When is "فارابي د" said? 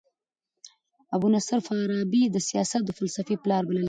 1.67-2.37